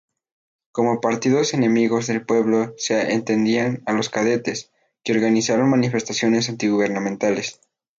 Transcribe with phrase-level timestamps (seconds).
[0.71, 4.71] Como partidos enemigos del pueblo se entendían a los kadetes,
[5.03, 7.61] que organizaron manifestaciones antigubernamentales.